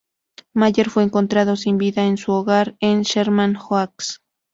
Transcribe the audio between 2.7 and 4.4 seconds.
en Sherman Oaks.